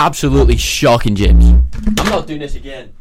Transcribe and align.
absolutely 0.00 0.56
shocking, 0.56 1.14
James. 1.14 1.44
I'm 1.98 2.08
not 2.08 2.26
doing 2.26 2.40
this 2.40 2.54
again. 2.54 2.94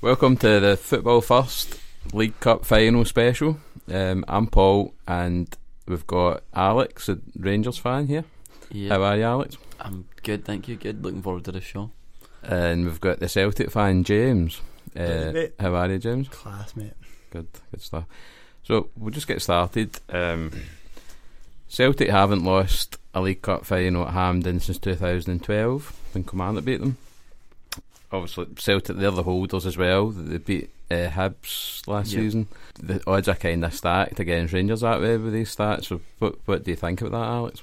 Welcome 0.00 0.36
to 0.38 0.58
the 0.58 0.76
Football 0.76 1.20
First 1.20 1.78
League 2.12 2.40
Cup 2.40 2.64
final 2.64 3.04
special. 3.04 3.58
Um, 3.88 4.24
I'm 4.26 4.48
Paul, 4.48 4.92
and 5.06 5.56
we've 5.86 6.06
got 6.08 6.42
Alex, 6.52 7.08
a 7.08 7.20
Rangers 7.36 7.78
fan 7.78 8.08
here. 8.08 8.24
Yeah, 8.70 8.90
How 8.94 9.02
are 9.02 9.16
you, 9.16 9.22
Alex? 9.24 9.56
I'm 9.80 10.06
good, 10.22 10.44
thank 10.44 10.68
you. 10.68 10.76
Good. 10.76 11.02
Looking 11.02 11.22
forward 11.22 11.44
to 11.44 11.52
the 11.52 11.60
show. 11.60 11.90
And 12.42 12.84
we've 12.84 13.00
got 13.00 13.18
the 13.20 13.28
Celtic 13.28 13.70
fan, 13.70 14.04
James. 14.04 14.60
Uh, 14.96 15.46
how 15.58 15.74
are 15.74 15.90
you, 15.90 15.98
James? 15.98 16.28
Class, 16.28 16.76
mate. 16.76 16.92
Good, 17.30 17.46
good 17.70 17.80
stuff. 17.82 18.04
So 18.62 18.88
we'll 18.96 19.10
just 19.12 19.26
get 19.28 19.40
started. 19.42 19.98
Um, 20.10 20.50
Celtic 21.68 22.08
haven't 22.10 22.44
lost 22.44 22.98
a 23.14 23.20
League 23.20 23.42
Cup 23.42 23.64
final 23.64 24.06
at 24.06 24.12
Hampden 24.14 24.60
since 24.60 24.78
2012 24.78 25.96
when 26.14 26.24
Commander 26.24 26.60
beat 26.60 26.80
them. 26.80 26.96
Obviously, 28.10 28.46
Celtic 28.58 28.96
they're 28.96 29.10
the 29.10 29.22
holders 29.22 29.66
as 29.66 29.76
well. 29.76 30.08
They 30.08 30.38
beat 30.38 30.70
uh, 30.90 31.08
Hibs 31.08 31.86
last 31.86 32.12
Yeah. 32.12 32.20
season. 32.20 32.48
The 32.80 33.02
odds 33.06 33.28
are 33.28 33.34
kind 33.34 33.64
of 33.64 33.74
stacked 33.74 34.18
against 34.20 34.54
Rangers 34.54 34.80
that 34.80 35.00
way 35.00 35.16
with 35.18 35.32
these 35.34 35.54
stats. 35.54 35.84
So, 35.86 36.00
what 36.18 36.36
what 36.46 36.64
do 36.64 36.70
you 36.70 36.76
think 36.76 37.00
about 37.02 37.12
that, 37.12 37.28
Alex? 37.28 37.62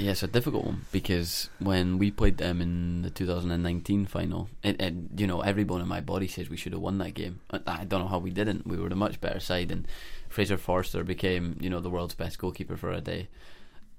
Yeah, 0.00 0.12
it's 0.12 0.22
a 0.22 0.28
difficult 0.28 0.64
one 0.64 0.86
because 0.92 1.50
when 1.58 1.98
we 1.98 2.10
played 2.10 2.38
them 2.38 2.62
in 2.62 3.02
the 3.02 3.10
2019 3.10 4.06
final, 4.06 4.48
it, 4.62 4.80
it, 4.80 4.94
you 5.14 5.26
know, 5.26 5.42
every 5.42 5.62
bone 5.62 5.82
in 5.82 5.88
my 5.88 6.00
body 6.00 6.26
says 6.26 6.48
we 6.48 6.56
should 6.56 6.72
have 6.72 6.80
won 6.80 6.96
that 6.98 7.12
game. 7.12 7.40
I, 7.50 7.84
don't 7.84 8.00
know 8.00 8.08
how 8.08 8.18
we 8.18 8.30
didn't. 8.30 8.66
We 8.66 8.78
were 8.78 8.88
a 8.88 8.96
much 8.96 9.20
better 9.20 9.40
side, 9.40 9.70
and 9.70 9.86
Fraser 10.30 10.56
Forster 10.56 11.04
became, 11.04 11.58
you 11.60 11.68
know, 11.68 11.80
the 11.80 11.90
world's 11.90 12.14
best 12.14 12.38
goalkeeper 12.38 12.78
for 12.78 12.90
a 12.90 13.02
day. 13.02 13.28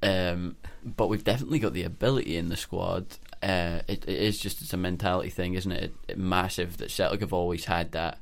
Um, 0.01 0.55
but 0.83 1.07
we've 1.07 1.23
definitely 1.23 1.59
got 1.59 1.73
the 1.73 1.83
ability 1.83 2.35
in 2.35 2.49
the 2.49 2.57
squad. 2.57 3.05
Uh, 3.43 3.81
it, 3.87 4.03
it 4.07 4.09
is 4.09 4.39
just 4.39 4.63
it's 4.63 4.73
a 4.73 4.77
mentality 4.77 5.29
thing, 5.29 5.53
isn't 5.53 5.71
it? 5.71 5.83
it, 5.83 5.93
it 6.07 6.17
massive 6.17 6.77
that 6.77 6.89
Celtic 6.89 7.21
have 7.21 7.33
always 7.33 7.65
had 7.65 7.91
that 7.91 8.17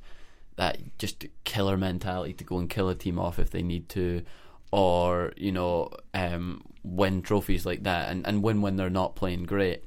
that 0.57 0.80
just 0.97 1.25
killer 1.45 1.77
mentality 1.77 2.33
to 2.33 2.44
go 2.44 2.57
and 2.57 2.69
kill 2.69 2.89
a 2.89 2.95
team 2.95 3.17
off 3.17 3.39
if 3.39 3.52
they 3.52 3.63
need 3.63 3.88
to, 3.88 4.22
or 4.72 5.31
you 5.38 5.53
know, 5.53 5.89
um, 6.13 6.61
win 6.83 7.22
trophies 7.22 7.66
like 7.66 7.83
that 7.83 8.09
and, 8.09 8.25
and 8.25 8.44
win 8.44 8.61
when 8.61 8.75
they're 8.75 8.89
not 8.89 9.16
playing 9.16 9.44
great. 9.44 9.83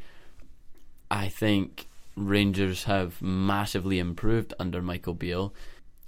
I 1.10 1.28
think 1.28 1.86
Rangers 2.16 2.84
have 2.84 3.20
massively 3.22 3.98
improved 3.98 4.54
under 4.58 4.82
Michael 4.82 5.14
Beale. 5.14 5.54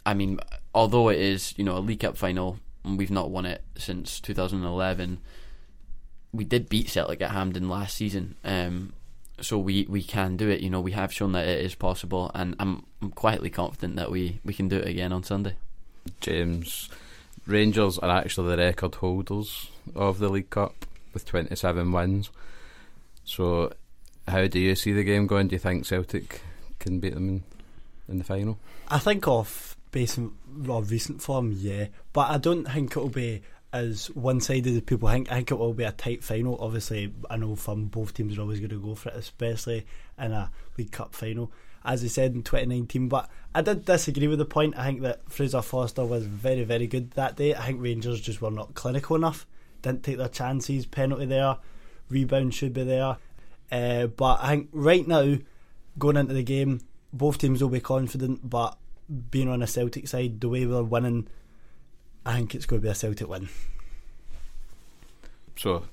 I 0.06 0.14
mean, 0.14 0.38
although 0.74 1.08
it 1.08 1.18
is 1.18 1.54
you 1.56 1.64
know 1.64 1.76
a 1.76 1.80
League 1.80 2.00
Cup 2.00 2.16
final, 2.16 2.58
and 2.84 2.98
we've 2.98 3.10
not 3.10 3.30
won 3.30 3.46
it 3.46 3.64
since 3.76 4.20
2011. 4.20 5.20
We 6.32 6.44
did 6.44 6.68
beat 6.68 6.90
Celtic 6.90 7.22
at 7.22 7.30
Hampden 7.30 7.68
last 7.68 7.96
season, 7.96 8.34
um, 8.44 8.92
so 9.40 9.56
we, 9.56 9.86
we 9.88 10.02
can 10.02 10.36
do 10.36 10.48
it. 10.48 10.60
You 10.60 10.70
know, 10.70 10.80
we 10.80 10.92
have 10.92 11.12
shown 11.12 11.32
that 11.32 11.46
it 11.46 11.64
is 11.64 11.74
possible, 11.74 12.30
and 12.34 12.54
I'm 12.58 12.84
I'm 13.00 13.10
quietly 13.10 13.50
confident 13.50 13.96
that 13.96 14.10
we, 14.10 14.40
we 14.44 14.52
can 14.52 14.68
do 14.68 14.78
it 14.78 14.88
again 14.88 15.12
on 15.12 15.22
Sunday. 15.22 15.54
James, 16.20 16.88
Rangers 17.46 17.98
are 17.98 18.10
actually 18.10 18.50
the 18.50 18.62
record 18.62 18.96
holders 18.96 19.70
of 19.94 20.18
the 20.18 20.28
League 20.28 20.50
Cup 20.50 20.86
with 21.12 21.26
27 21.26 21.92
wins. 21.92 22.30
So, 23.24 23.72
how 24.26 24.46
do 24.46 24.58
you 24.58 24.74
see 24.74 24.92
the 24.92 25.04
game 25.04 25.26
going? 25.26 25.48
Do 25.48 25.54
you 25.54 25.60
think 25.60 25.86
Celtic 25.86 26.40
can 26.78 27.00
beat 27.00 27.14
them 27.14 27.28
in, 27.28 27.42
in 28.08 28.18
the 28.18 28.24
final? 28.24 28.58
I 28.88 28.98
think 28.98 29.26
off 29.28 29.76
based 29.90 30.18
on 30.18 30.32
recent 30.88 31.22
form, 31.22 31.52
yeah, 31.52 31.86
but 32.12 32.30
I 32.30 32.38
don't 32.38 32.64
think 32.64 32.90
it'll 32.92 33.08
be 33.08 33.42
as 33.72 34.06
one-sided 34.10 34.74
as 34.74 34.80
people 34.82 35.08
think. 35.08 35.30
I 35.30 35.36
think 35.36 35.50
it 35.50 35.58
will 35.58 35.74
be 35.74 35.84
a 35.84 35.92
tight 35.92 36.22
final. 36.22 36.56
Obviously, 36.60 37.12
I 37.28 37.36
know 37.36 37.56
from 37.56 37.86
both 37.86 38.14
teams 38.14 38.38
are 38.38 38.42
always 38.42 38.60
going 38.60 38.70
to 38.70 38.80
go 38.80 38.94
for 38.94 39.10
it, 39.10 39.16
especially 39.16 39.86
in 40.18 40.32
a 40.32 40.50
League 40.76 40.92
Cup 40.92 41.14
final, 41.14 41.50
as 41.84 42.02
I 42.02 42.08
said 42.08 42.34
in 42.34 42.42
2019. 42.42 43.08
But 43.08 43.28
I 43.54 43.62
did 43.62 43.84
disagree 43.84 44.28
with 44.28 44.38
the 44.38 44.44
point. 44.44 44.76
I 44.76 44.86
think 44.86 45.02
that 45.02 45.30
Fraser 45.30 45.62
Forster 45.62 46.04
was 46.04 46.24
very, 46.24 46.64
very 46.64 46.86
good 46.86 47.12
that 47.12 47.36
day. 47.36 47.54
I 47.54 47.66
think 47.66 47.82
Rangers 47.82 48.20
just 48.20 48.40
were 48.40 48.50
not 48.50 48.74
clinical 48.74 49.16
enough. 49.16 49.46
Didn't 49.82 50.02
take 50.02 50.18
their 50.18 50.28
chances. 50.28 50.86
Penalty 50.86 51.26
there, 51.26 51.58
rebound 52.08 52.54
should 52.54 52.72
be 52.72 52.84
there. 52.84 53.16
Uh, 53.70 54.06
but 54.06 54.38
I 54.42 54.50
think 54.50 54.68
right 54.72 55.06
now, 55.06 55.36
going 55.98 56.16
into 56.16 56.34
the 56.34 56.42
game, 56.42 56.80
both 57.12 57.38
teams 57.38 57.62
will 57.62 57.70
be 57.70 57.80
confident, 57.80 58.48
but 58.48 58.76
being 59.30 59.48
on 59.48 59.62
a 59.62 59.66
Celtic 59.66 60.08
side, 60.08 60.40
the 60.40 60.48
way 60.48 60.66
we're 60.66 60.82
winning, 60.82 61.28
I 62.24 62.36
think 62.36 62.54
it's 62.54 62.66
going 62.66 62.80
to 62.80 62.86
be 62.86 62.90
a 62.90 62.94
Celtic 62.94 63.28
win. 63.28 63.48
So, 65.56 65.84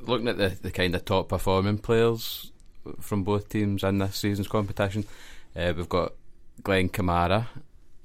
looking 0.00 0.28
at 0.28 0.38
the, 0.38 0.56
the 0.62 0.70
kind 0.70 0.94
of 0.94 1.04
top 1.04 1.28
performing 1.28 1.78
players 1.78 2.52
from 3.00 3.24
both 3.24 3.48
teams 3.48 3.82
in 3.82 3.98
this 3.98 4.16
season's 4.16 4.48
competition, 4.48 5.04
uh, 5.56 5.72
we've 5.76 5.88
got 5.88 6.12
Glenn 6.62 6.88
Kamara 6.88 7.46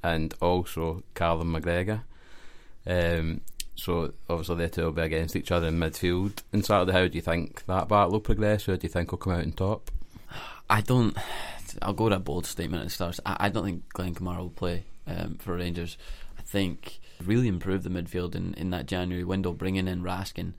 and 0.04 0.34
also 0.42 1.04
Callum 1.14 1.54
McGregor. 1.54 2.02
Um, 2.86 3.42
so, 3.76 4.14
obviously, 4.30 4.56
they 4.56 4.70
two 4.70 4.86
will 4.86 4.92
be 4.92 5.02
against 5.04 5.36
each 5.36 5.52
other 5.52 5.68
in 5.68 5.78
midfield. 5.78 6.42
And 6.52 6.66
Saturday, 6.66 6.94
how 6.94 7.08
do 7.08 7.16
you 7.16 7.22
think 7.22 7.64
that 7.66 7.88
battle 7.88 8.14
will 8.14 8.20
progress? 8.20 8.64
Who 8.66 8.76
do 8.76 8.86
you 8.86 8.90
think 8.90 9.12
will 9.12 9.20
come 9.20 9.34
out 9.34 9.44
on 9.44 9.52
top? 9.52 9.92
I 10.70 10.82
don't. 10.82 11.16
I'll 11.82 11.94
go 11.94 12.06
with 12.06 12.14
a 12.14 12.20
bold 12.20 12.46
statement 12.46 12.82
at 12.82 12.88
the 12.88 12.94
start. 12.94 13.20
I, 13.26 13.38
I 13.42 13.50
don't 13.50 13.66
think 13.66 13.90
Glenn 13.90 14.16
Kamara 14.16 14.40
will 14.40 14.50
play 14.50 14.86
um, 15.06 15.36
for 15.36 15.56
Rangers. 15.56 15.98
I 16.40 16.42
think 16.42 17.00
really 17.24 17.48
improved 17.48 17.84
the 17.84 17.90
midfield 17.90 18.36
in, 18.36 18.54
in 18.56 18.72
that 18.72 18.88
January 18.88 19.24
window, 19.24 19.54
bringing 19.54 19.88
in 19.88 20.02
Raskin. 20.02 20.54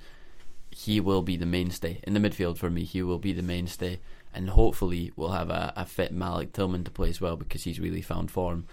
He 0.78 1.00
will 1.00 1.22
be 1.22 1.36
the 1.36 1.44
mainstay 1.44 1.98
in 2.04 2.14
the 2.14 2.20
midfield 2.20 2.56
for 2.56 2.70
me. 2.70 2.84
He 2.84 3.02
will 3.02 3.18
be 3.18 3.32
the 3.32 3.42
mainstay, 3.42 3.98
and 4.32 4.50
hopefully 4.50 5.10
we'll 5.16 5.32
have 5.32 5.50
a, 5.50 5.72
a 5.74 5.84
fit 5.84 6.12
Malik 6.12 6.52
Tillman 6.52 6.84
to 6.84 6.90
play 6.92 7.08
as 7.08 7.20
well 7.20 7.36
because 7.36 7.64
he's 7.64 7.80
really 7.80 8.00
found 8.00 8.30
form 8.30 8.64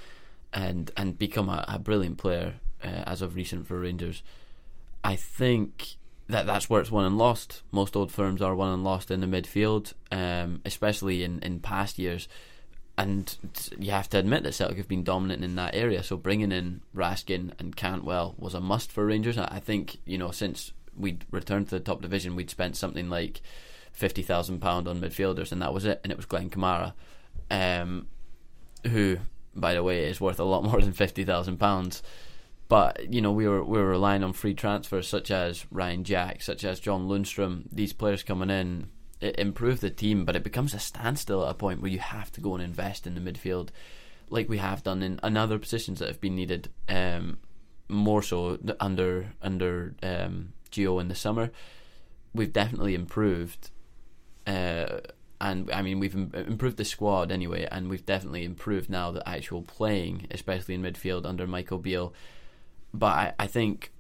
and 0.54 0.92
and 0.96 1.18
become 1.18 1.50
a, 1.50 1.66
a 1.68 1.80
brilliant 1.80 2.20
player 2.20 2.56
uh, 2.84 3.04
as 3.08 3.24
of 3.24 3.36
recent 3.36 3.66
for 3.66 3.80
Rangers. 3.80 4.22
I 5.04 5.16
think 5.16 5.96
that 6.28 6.46
that's 6.46 6.70
where 6.70 6.80
it's 6.80 6.92
won 6.92 7.06
and 7.06 7.18
lost. 7.18 7.64
Most 7.72 7.96
old 7.96 8.12
firms 8.12 8.40
are 8.40 8.54
won 8.54 8.72
and 8.72 8.84
lost 8.84 9.10
in 9.10 9.22
the 9.22 9.26
midfield, 9.26 9.94
um, 10.12 10.62
especially 10.64 11.24
in, 11.24 11.40
in 11.40 11.60
past 11.60 11.98
years. 11.98 12.28
And 13.00 13.36
you 13.80 13.90
have 13.90 14.10
to 14.10 14.20
admit 14.20 14.44
that 14.44 14.54
Celtic 14.54 14.78
have 14.78 14.88
been 14.88 15.04
dominant 15.04 15.44
in 15.44 15.56
that 15.56 15.74
area. 15.74 16.04
So 16.04 16.18
bringing 16.18 16.52
in 16.52 16.82
Raskin 16.96 17.54
and 17.58 17.76
Cantwell 17.76 18.36
was 18.38 18.54
a 18.54 18.62
must 18.62 18.92
for 18.92 19.08
Rangers. 19.08 19.40
I 19.40 19.60
think 19.60 19.98
you 20.06 20.20
know 20.20 20.30
since 20.30 20.72
we'd 20.98 21.26
returned 21.32 21.70
to 21.70 21.76
the 21.76 21.80
top 21.80 22.02
division, 22.02 22.36
we'd 22.36 22.50
spent 22.50 22.78
something 22.78 23.10
like 23.10 23.42
fifty 23.92 24.22
thousand 24.22 24.60
pound 24.60 24.88
on 24.88 25.02
midfielders, 25.02 25.52
and 25.52 25.62
that 25.62 25.74
was 25.74 25.86
it. 25.86 26.02
And 26.04 26.12
it 26.12 26.18
was 26.18 26.26
Glenn 26.26 26.50
Kamara, 26.50 26.94
um, 27.50 28.08
who, 28.88 29.18
by 29.56 29.74
the 29.74 29.84
way, 29.84 30.06
is 30.06 30.22
worth 30.22 30.40
a 30.40 30.44
lot 30.44 30.64
more 30.64 30.82
than 30.82 30.94
fifty 30.94 31.24
thousand 31.24 31.58
pounds. 31.58 32.04
But 32.68 33.14
you 33.14 33.22
know 33.22 33.32
we 33.32 33.48
were 33.48 33.64
we 33.64 33.78
were 33.78 33.90
relying 33.90 34.24
on 34.24 34.34
free 34.34 34.56
transfers 34.56 35.08
such 35.08 35.32
as 35.32 35.66
Ryan 35.72 36.04
Jack, 36.04 36.42
such 36.42 36.64
as 36.64 36.80
John 36.80 37.08
Lundstram. 37.08 37.66
These 37.72 37.94
players 37.94 38.24
coming 38.24 38.50
in 38.50 38.90
it 39.22 39.40
improved 39.40 39.82
the 39.82 39.90
team, 39.90 40.26
but 40.26 40.36
it 40.36 40.44
becomes 40.44 40.74
a 40.74 40.80
standstill 40.80 41.46
at 41.46 41.52
a 41.52 41.56
point 41.56 41.82
where 41.82 41.92
you 41.92 42.00
have 42.00 42.32
to 42.34 42.42
go 42.42 42.54
and 42.54 42.64
invest 42.64 43.08
in 43.08 43.16
the 43.16 43.22
midfield, 43.22 43.70
like 44.30 44.50
we 44.50 44.58
have 44.58 44.84
done 44.84 45.02
in, 45.02 45.20
in 45.24 45.38
other 45.38 45.58
positions 45.58 46.00
that 46.00 46.08
have 46.08 46.22
been 46.22 46.36
needed. 46.36 46.70
Um, 46.90 47.38
more 47.88 48.24
so 48.24 48.58
under 48.80 49.34
under 49.42 49.96
um, 50.02 50.54
Gio 50.76 51.00
in 51.02 51.08
the 51.08 51.16
summer, 51.16 51.52
we've 52.34 52.54
definitely 52.54 52.96
improved. 52.96 53.72
Uh, 54.46 55.00
and 55.42 55.70
I 55.72 55.82
mean 55.82 56.00
we've 56.00 56.16
im- 56.16 56.32
improved 56.34 56.78
the 56.78 56.86
squad 56.86 57.32
anyway, 57.32 57.68
and 57.72 57.90
we've 57.90 58.06
definitely 58.06 58.46
improved 58.46 58.90
now 58.90 59.12
the 59.12 59.28
actual 59.28 59.62
playing, 59.64 60.28
especially 60.32 60.76
in 60.76 60.82
midfield 60.82 61.26
under 61.26 61.46
Michael 61.48 61.80
Beale 61.80 62.14
but 63.00 63.08
I, 63.08 63.34
I 63.40 63.48
think 63.48 63.92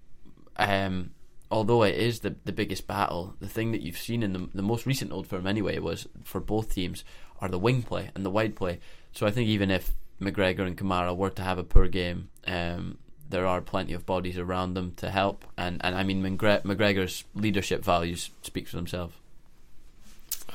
um, 0.57 1.11
although 1.51 1.83
it 1.83 1.95
is 1.95 2.19
the 2.19 2.35
the 2.45 2.51
biggest 2.51 2.87
battle, 2.87 3.35
the 3.39 3.47
thing 3.47 3.71
that 3.71 3.81
you've 3.81 3.97
seen 3.97 4.23
in 4.23 4.33
the 4.33 4.49
the 4.53 4.61
most 4.61 4.85
recent 4.85 5.11
Old 5.11 5.27
Firm 5.27 5.45
anyway 5.45 5.79
was 5.79 6.07
for 6.23 6.39
both 6.39 6.73
teams 6.73 7.03
are 7.41 7.49
the 7.49 7.59
wing 7.59 7.83
play 7.83 8.11
and 8.15 8.25
the 8.25 8.29
wide 8.29 8.55
play. 8.55 8.79
So 9.11 9.27
I 9.27 9.31
think 9.31 9.47
even 9.49 9.69
if 9.69 9.93
McGregor 10.21 10.65
and 10.65 10.77
Kamara 10.77 11.15
were 11.15 11.29
to 11.29 11.41
have 11.41 11.57
a 11.57 11.63
poor 11.63 11.87
game, 11.87 12.29
um, 12.47 12.97
there 13.29 13.45
are 13.45 13.61
plenty 13.61 13.93
of 13.93 14.05
bodies 14.05 14.37
around 14.37 14.73
them 14.73 14.93
to 14.97 15.09
help. 15.09 15.45
And, 15.57 15.81
and 15.83 15.95
I 15.95 16.03
mean 16.03 16.21
McGre- 16.23 16.63
McGregor's 16.63 17.23
leadership 17.33 17.83
values 17.83 18.29
speak 18.41 18.67
for 18.67 18.75
themselves. 18.77 19.15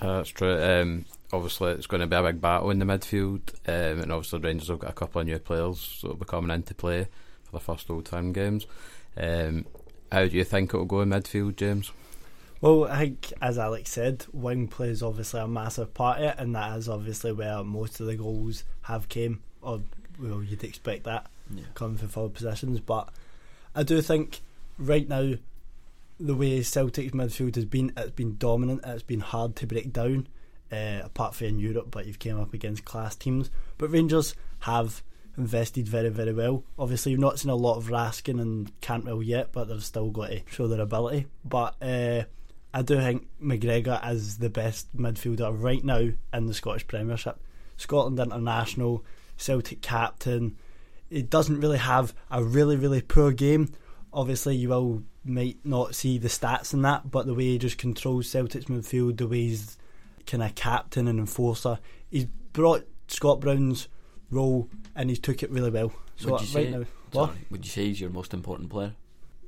Uh, 0.00 0.18
that's 0.18 0.30
true. 0.30 0.62
Um, 0.62 1.04
obviously, 1.32 1.72
it's 1.72 1.86
going 1.86 2.00
to 2.00 2.06
be 2.06 2.16
a 2.16 2.22
big 2.22 2.40
battle 2.40 2.70
in 2.70 2.78
the 2.78 2.84
midfield, 2.84 3.40
um, 3.66 4.00
and 4.00 4.12
obviously 4.12 4.40
Rangers 4.40 4.68
have 4.68 4.78
got 4.78 4.90
a 4.90 4.94
couple 4.94 5.20
of 5.20 5.26
new 5.26 5.38
players 5.38 5.98
that 6.00 6.08
will 6.08 6.16
be 6.16 6.24
coming 6.24 6.54
into 6.54 6.74
play 6.74 7.08
for 7.44 7.52
the 7.52 7.60
first 7.60 7.90
old 7.90 8.06
time 8.06 8.32
games. 8.32 8.66
Um, 9.16 9.66
how 10.10 10.26
do 10.26 10.36
you 10.36 10.44
think 10.44 10.72
it 10.72 10.76
will 10.76 10.84
go 10.86 11.02
in 11.02 11.10
midfield, 11.10 11.56
James? 11.56 11.92
Well, 12.60 12.84
I 12.84 12.98
think, 12.98 13.32
as 13.40 13.58
Alex 13.58 13.90
said, 13.90 14.26
wing 14.32 14.68
plays 14.68 15.02
obviously 15.02 15.40
a 15.40 15.48
massive 15.48 15.94
part 15.94 16.18
of 16.18 16.24
it, 16.24 16.34
and 16.38 16.54
that 16.54 16.76
is 16.78 16.88
obviously 16.88 17.32
where 17.32 17.64
most 17.64 18.00
of 18.00 18.06
the 18.06 18.16
goals 18.16 18.64
have 18.82 19.08
came, 19.08 19.42
or 19.62 19.82
well, 20.20 20.42
you'd 20.42 20.64
expect 20.64 21.04
that 21.04 21.30
Yeah. 21.52 21.64
coming 21.74 21.96
from 21.96 22.08
forward 22.08 22.34
positions. 22.34 22.80
But 22.80 23.08
I 23.74 23.82
do 23.82 24.00
think 24.00 24.40
right 24.78 25.08
now, 25.08 25.34
the 26.18 26.34
way 26.34 26.62
Celtic's 26.62 27.12
midfield 27.12 27.54
has 27.54 27.64
been, 27.64 27.92
it's 27.96 28.10
been 28.10 28.36
dominant. 28.36 28.82
It's 28.84 29.02
been 29.02 29.20
hard 29.20 29.56
to 29.56 29.66
break 29.66 29.92
down, 29.92 30.28
uh, 30.70 31.00
apart 31.04 31.34
from 31.34 31.48
in 31.48 31.58
Europe. 31.58 31.88
But 31.90 32.06
you've 32.06 32.18
came 32.18 32.38
up 32.38 32.52
against 32.54 32.84
class 32.84 33.16
teams. 33.16 33.50
But 33.78 33.90
Rangers 33.90 34.34
have 34.60 35.02
invested 35.36 35.88
very, 35.88 36.10
very 36.10 36.32
well. 36.32 36.64
Obviously, 36.78 37.12
you've 37.12 37.20
not 37.20 37.38
seen 37.38 37.50
a 37.50 37.56
lot 37.56 37.76
of 37.76 37.86
Raskin 37.88 38.40
and 38.40 38.78
Cantwell 38.80 39.22
yet, 39.22 39.52
but 39.52 39.68
they've 39.68 39.84
still 39.84 40.10
got 40.10 40.30
to 40.30 40.42
show 40.50 40.68
their 40.68 40.80
ability. 40.80 41.26
But 41.44 41.74
uh, 41.80 42.24
I 42.74 42.82
do 42.82 42.96
think 42.98 43.26
McGregor 43.42 44.06
is 44.12 44.38
the 44.38 44.50
best 44.50 44.94
midfielder 44.96 45.50
right 45.58 45.84
now 45.84 46.10
in 46.32 46.46
the 46.46 46.54
Scottish 46.54 46.86
Premiership. 46.86 47.40
Scotland 47.76 48.20
international, 48.20 49.04
Celtic 49.36 49.80
captain. 49.80 50.56
He 51.10 51.22
doesn't 51.22 51.60
really 51.60 51.78
have 51.78 52.14
a 52.30 52.42
really, 52.42 52.76
really 52.76 53.02
poor 53.02 53.32
game. 53.32 53.72
Obviously, 54.12 54.56
you 54.56 54.68
will 54.70 55.02
might 55.24 55.58
not 55.64 55.94
see 55.94 56.16
the 56.18 56.28
stats 56.28 56.72
in 56.72 56.82
that, 56.82 57.10
but 57.10 57.26
the 57.26 57.34
way 57.34 57.44
he 57.44 57.58
just 57.58 57.76
controls 57.76 58.28
Celtic's 58.28 58.66
midfield, 58.66 59.18
the 59.18 59.28
way 59.28 59.42
he's 59.42 59.76
kind 60.26 60.42
of 60.42 60.54
captain 60.54 61.06
and 61.08 61.18
enforcer, 61.18 61.78
he's 62.08 62.24
brought 62.52 62.86
Scott 63.08 63.40
Brown's 63.40 63.88
role 64.30 64.68
and 64.94 65.10
he's 65.10 65.18
took 65.18 65.42
it 65.42 65.50
really 65.50 65.70
well. 65.70 65.92
So 66.16 66.30
Would 66.32 66.40
you 66.40 66.46
right 66.56 66.66
say- 66.66 66.70
now, 66.70 66.84
what? 67.12 67.26
Sorry, 67.30 67.38
would 67.50 67.64
you 67.64 67.70
say 67.70 67.84
he's 67.86 68.00
your 68.00 68.10
most 68.10 68.32
important 68.32 68.70
player? 68.70 68.94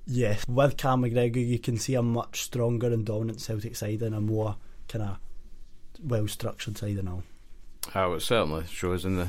Yes, 0.06 0.44
with 0.48 0.76
Cam 0.76 1.02
McGregor, 1.02 1.46
you 1.46 1.58
can 1.60 1.76
see 1.78 1.94
a 1.94 2.02
much 2.02 2.42
stronger 2.42 2.88
and 2.88 3.06
dominant 3.06 3.40
Celtic 3.40 3.76
side 3.76 4.02
and 4.02 4.14
a 4.14 4.20
more 4.20 4.56
kind 4.88 5.04
of 5.04 5.18
well 6.02 6.26
structured 6.26 6.76
side 6.76 6.98
and 6.98 7.08
all. 7.08 7.22
Oh, 7.94 8.14
it 8.14 8.20
certainly 8.20 8.64
shows 8.66 9.04
in 9.04 9.16
the 9.16 9.28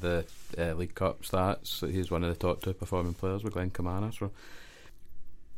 the 0.00 0.24
uh, 0.58 0.74
League 0.74 0.94
Cup 0.94 1.22
stats 1.22 1.80
that 1.80 1.90
he's 1.90 2.10
one 2.10 2.22
of 2.22 2.30
the 2.30 2.36
top 2.36 2.62
two 2.62 2.74
performing 2.74 3.14
players 3.14 3.42
with 3.42 3.54
Glenn 3.54 3.70
Kamara. 3.70 4.16
So 4.16 4.30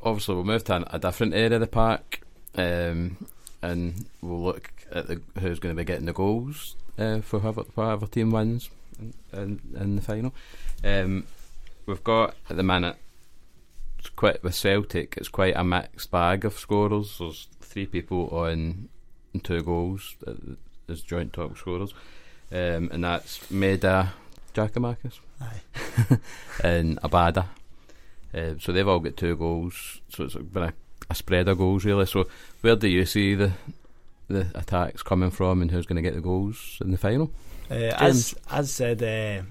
obviously 0.00 0.34
we'll 0.34 0.44
move 0.44 0.64
to 0.64 0.94
a 0.94 0.98
different 0.98 1.34
area 1.34 1.54
of 1.54 1.60
the 1.60 1.66
pack, 1.66 2.22
um, 2.54 3.16
and 3.62 4.06
we'll 4.22 4.43
look 4.43 4.70
at 4.93 5.08
the, 5.08 5.20
who's 5.40 5.58
going 5.58 5.75
to 5.75 5.78
be 5.78 5.84
getting 5.84 6.06
the 6.06 6.12
goals 6.12 6.76
uh, 6.98 7.20
for 7.20 7.40
whoever, 7.40 7.64
whoever 7.75 8.06
team 8.06 8.31
wins 8.31 8.70
in, 8.99 9.12
in, 9.32 9.60
in 9.78 9.96
the 9.96 10.02
final. 10.02 10.32
Um, 10.84 11.26
we've 11.84 12.04
got 12.04 12.37
at 12.49 12.56
the 12.56 12.62
minute 12.62 12.96
it's 13.99 14.08
quite 14.10 14.42
with 14.42 14.54
Celtic. 14.54 15.16
It's 15.16 15.28
quite 15.28 15.56
a 15.56 15.64
mixed 15.64 16.10
bag 16.10 16.44
of 16.44 16.58
scorers. 16.58 17.19
There's 17.19 17.49
three 17.60 17.87
people 17.87 18.28
on 18.28 18.88
two 19.42 19.62
goals 19.62 20.14
uh, 20.26 20.32
as 20.88 21.02
joint 21.02 21.32
top 21.32 21.58
scorers 21.58 21.92
um, 22.52 22.90
and 22.93 23.04
that's 23.04 23.38
Maeda 23.48 24.10
Giakoumakis 24.54 25.19
Aye. 25.40 26.19
and 26.64 27.00
Abada. 27.02 27.46
Uh, 28.34 28.54
so 28.60 28.72
they've 28.72 28.87
all 28.87 29.00
got 29.00 29.16
two 29.16 29.37
goals. 29.37 30.00
So 30.08 30.25
it's 30.25 30.34
been 30.34 30.64
a, 30.64 30.75
a 31.08 31.14
spread 31.14 31.48
of 31.48 31.58
goals 31.58 31.84
really. 31.84 32.06
So 32.06 32.26
where 32.60 32.76
do 32.76 32.88
you 32.88 33.04
see 33.06 33.34
the 33.34 33.52
the 34.28 34.46
attacks 34.54 35.02
coming 35.02 35.31
from, 35.31 35.62
and 35.62 35.70
who's 35.70 35.87
going 35.87 35.96
to 35.96 36.02
get 36.02 36.14
the 36.14 36.20
goals 36.20 36.78
in 36.81 36.90
the 36.90 36.98
final? 36.98 37.31
Uh, 37.70 37.93
as 37.98 38.34
as 38.50 38.70
said 38.70 39.02
uh, 39.02 39.42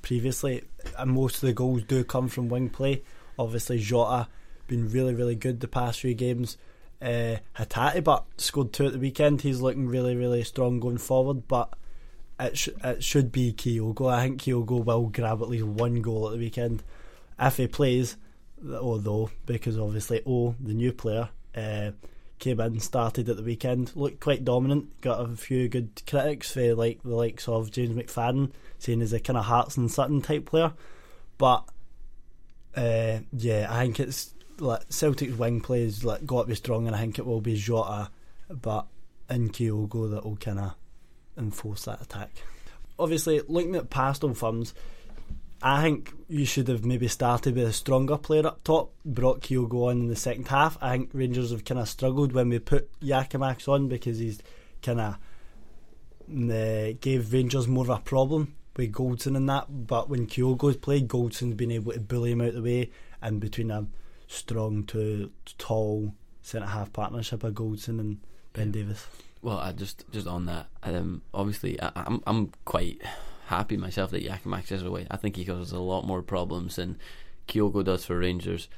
previously, 0.00 0.62
uh, 0.96 1.06
most 1.06 1.36
of 1.36 1.42
the 1.42 1.52
goals 1.52 1.82
do 1.84 2.04
come 2.04 2.28
from 2.28 2.48
wing 2.48 2.68
play. 2.68 3.02
Obviously, 3.38 3.78
Jota 3.78 4.28
been 4.68 4.88
really 4.90 5.14
really 5.14 5.34
good 5.34 5.60
the 5.60 5.68
past 5.68 6.00
few 6.00 6.14
games. 6.14 6.56
Uh, 7.00 7.36
Hatate, 7.56 8.04
but 8.04 8.24
scored 8.36 8.72
two 8.72 8.86
at 8.86 8.92
the 8.92 8.98
weekend. 8.98 9.42
He's 9.42 9.60
looking 9.60 9.88
really 9.88 10.16
really 10.16 10.44
strong 10.44 10.80
going 10.80 10.98
forward. 10.98 11.48
But 11.48 11.74
it 12.42 12.58
sh- 12.58 12.68
it 12.82 13.02
should 13.04 13.32
be 13.32 13.52
Kyogo. 13.52 14.12
I 14.12 14.24
think 14.24 14.42
Kyogo 14.42 14.84
will 14.84 15.08
grab 15.08 15.42
at 15.42 15.48
least 15.48 15.64
one 15.64 16.02
goal 16.02 16.28
at 16.28 16.32
the 16.32 16.38
weekend 16.38 16.82
if 17.38 17.56
he 17.56 17.66
plays. 17.66 18.16
Although 18.64 19.30
because 19.44 19.78
obviously 19.78 20.22
oh, 20.26 20.54
the 20.60 20.74
new 20.74 20.92
player 20.92 21.30
uh, 21.56 21.90
came 22.38 22.60
in, 22.60 22.80
started 22.80 23.28
at 23.28 23.36
the 23.36 23.42
weekend, 23.42 23.92
looked 23.96 24.20
quite 24.20 24.44
dominant. 24.44 25.00
Got 25.00 25.20
a 25.20 25.36
few 25.36 25.68
good 25.68 26.02
critics 26.06 26.52
for 26.52 26.74
like 26.74 27.02
the 27.02 27.14
likes 27.14 27.48
of 27.48 27.70
James 27.70 27.96
McFadden, 27.96 28.52
saying 28.78 29.00
he's 29.00 29.12
a 29.12 29.20
kind 29.20 29.36
of 29.36 29.46
Hearts 29.46 29.76
and 29.76 29.90
Sutton 29.90 30.22
type 30.22 30.46
player. 30.46 30.72
But 31.38 31.64
uh, 32.76 33.20
yeah, 33.32 33.66
I 33.68 33.84
think 33.84 34.00
it's 34.00 34.34
like 34.58 34.82
Celtic's 34.90 35.36
wing 35.36 35.60
play 35.60 35.82
is 35.82 36.04
like 36.04 36.24
got 36.24 36.42
to 36.42 36.48
be 36.48 36.54
strong, 36.54 36.86
and 36.86 36.94
I 36.94 37.00
think 37.00 37.18
it 37.18 37.26
will 37.26 37.40
be 37.40 37.56
Jota, 37.56 38.10
but 38.48 38.86
in 39.28 39.50
Kyogo 39.50 40.10
that 40.10 40.24
will 40.24 40.36
kind 40.36 40.58
of 40.58 40.74
enforce 41.36 41.84
that 41.84 42.02
attack. 42.02 42.30
Obviously, 42.98 43.40
looking 43.48 43.74
at 43.76 43.90
past 43.90 44.22
Old 44.22 44.38
Firms, 44.38 44.74
I 45.62 45.82
think 45.82 46.12
you 46.28 46.44
should 46.44 46.68
have 46.68 46.84
maybe 46.84 47.08
started 47.08 47.54
with 47.54 47.66
a 47.66 47.72
stronger 47.72 48.18
player 48.18 48.46
up 48.46 48.64
top, 48.64 48.92
brought 49.04 49.42
Kyogo 49.42 49.90
on 49.90 50.00
in 50.00 50.08
the 50.08 50.16
second 50.16 50.48
half. 50.48 50.76
I 50.82 50.92
think 50.92 51.10
Rangers 51.12 51.52
have 51.52 51.64
kind 51.64 51.80
of 51.80 51.88
struggled 51.88 52.32
when 52.32 52.48
we 52.48 52.58
put 52.58 52.90
Giakoumakis 53.00 53.68
on 53.68 53.88
because 53.88 54.18
he's 54.18 54.40
kind 54.82 55.00
of 55.00 55.18
uh, 56.30 56.92
gave 57.00 57.32
Rangers 57.32 57.68
more 57.68 57.84
of 57.84 57.90
a 57.90 57.98
problem 57.98 58.56
with 58.76 58.92
Goldson 58.92 59.36
and 59.36 59.48
that. 59.48 59.66
But 59.68 60.08
when 60.08 60.26
Kyogo's 60.26 60.76
played, 60.76 61.08
Goldson's 61.08 61.54
been 61.54 61.70
able 61.70 61.92
to 61.92 62.00
bully 62.00 62.32
him 62.32 62.40
out 62.40 62.48
of 62.48 62.54
the 62.54 62.62
way, 62.62 62.90
and 63.20 63.40
between 63.40 63.70
a 63.70 63.86
strong 64.26 64.84
to 64.84 65.30
tall 65.58 66.14
centre 66.42 66.66
half 66.66 66.92
partnership 66.92 67.44
of 67.44 67.54
Goldson 67.54 68.00
and 68.00 68.20
Ben 68.52 68.72
Davies. 68.72 69.06
Well, 69.42 69.58
I 69.58 69.72
just 69.72 70.04
just 70.12 70.28
on 70.28 70.46
that. 70.46 70.66
Um, 70.84 71.22
obviously, 71.34 71.80
I, 71.82 71.90
I'm 71.96 72.22
I'm 72.26 72.52
quite 72.64 73.02
happy 73.46 73.76
myself 73.76 74.12
that 74.12 74.24
Giakoumakis 74.24 74.72
is 74.72 74.82
away. 74.84 75.06
I 75.10 75.16
think 75.16 75.36
he 75.36 75.44
causes 75.44 75.72
a 75.72 75.80
lot 75.80 76.06
more 76.06 76.22
problems 76.22 76.76
than 76.76 76.98
Kyogo 77.48 77.84
does 77.84 78.04
for 78.04 78.18
Rangers. 78.18 78.68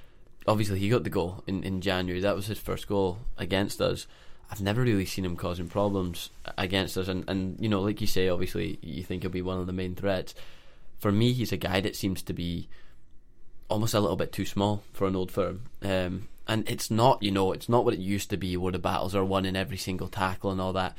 Obviously, 0.46 0.78
he 0.78 0.88
got 0.88 1.04
the 1.04 1.10
goal 1.10 1.44
in, 1.46 1.62
in 1.62 1.80
January. 1.80 2.20
That 2.20 2.36
was 2.36 2.46
his 2.46 2.58
first 2.58 2.88
goal 2.88 3.18
against 3.36 3.80
us. 3.80 4.06
I've 4.50 4.60
never 4.60 4.82
really 4.82 5.06
seen 5.06 5.24
him 5.24 5.36
causing 5.36 5.68
problems 5.68 6.30
against 6.58 6.96
us, 6.96 7.08
and, 7.08 7.28
and 7.28 7.58
you 7.60 7.68
know, 7.68 7.80
like 7.80 8.00
you 8.00 8.06
say, 8.06 8.28
obviously, 8.28 8.78
you 8.82 9.02
think 9.02 9.22
he'll 9.22 9.30
be 9.30 9.42
one 9.42 9.58
of 9.58 9.66
the 9.66 9.72
main 9.72 9.94
threats. 9.94 10.34
For 10.98 11.12
me, 11.12 11.32
he's 11.32 11.52
a 11.52 11.56
guy 11.56 11.80
that 11.80 11.96
seems 11.96 12.22
to 12.22 12.32
be 12.32 12.68
almost 13.68 13.94
a 13.94 14.00
little 14.00 14.16
bit 14.16 14.32
too 14.32 14.44
small 14.44 14.82
for 14.92 15.06
an 15.06 15.16
old 15.16 15.30
firm. 15.30 15.62
Um, 15.82 16.28
and 16.46 16.68
it's 16.68 16.90
not, 16.90 17.22
you 17.22 17.30
know, 17.30 17.52
it's 17.52 17.68
not 17.68 17.84
what 17.84 17.94
it 17.94 18.00
used 18.00 18.30
to 18.30 18.36
be 18.36 18.56
where 18.56 18.72
the 18.72 18.78
battles 18.78 19.14
are 19.14 19.24
won 19.24 19.46
in 19.46 19.56
every 19.56 19.76
single 19.76 20.08
tackle 20.08 20.50
and 20.50 20.60
all 20.60 20.72
that. 20.74 20.96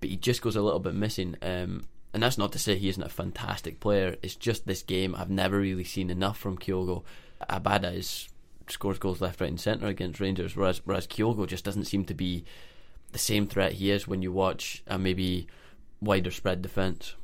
But 0.00 0.10
he 0.10 0.16
just 0.16 0.42
goes 0.42 0.56
a 0.56 0.62
little 0.62 0.80
bit 0.80 0.94
missing. 0.94 1.36
Um, 1.40 1.84
and 2.12 2.22
that's 2.22 2.36
not 2.36 2.52
to 2.52 2.58
say 2.58 2.76
he 2.76 2.90
isn't 2.90 3.02
a 3.02 3.08
fantastic 3.08 3.80
player. 3.80 4.16
It's 4.22 4.34
just 4.34 4.66
this 4.66 4.82
game 4.82 5.14
I've 5.14 5.30
never 5.30 5.58
really 5.58 5.84
seen 5.84 6.10
enough 6.10 6.38
from 6.38 6.58
Kyogo. 6.58 7.04
Abada 7.48 7.94
is 7.94 8.28
scores 8.68 8.98
goals 8.98 9.20
left, 9.20 9.40
right, 9.40 9.50
and 9.50 9.60
centre 9.60 9.86
against 9.86 10.20
Rangers, 10.20 10.54
whereas 10.54 10.82
whereas 10.84 11.06
Kyogo 11.06 11.46
just 11.46 11.64
doesn't 11.64 11.86
seem 11.86 12.04
to 12.04 12.14
be 12.14 12.44
the 13.12 13.18
same 13.18 13.46
threat 13.46 13.72
he 13.72 13.90
is 13.90 14.06
when 14.06 14.22
you 14.22 14.30
watch 14.30 14.82
a 14.86 14.98
maybe 14.98 15.46
wider 16.00 16.30
spread 16.30 16.62
defence. 16.62 17.14